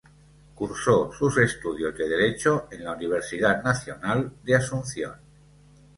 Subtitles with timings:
[0.55, 5.13] Cursó sus estudios de derecho en la Universidad Nacional de Asunción.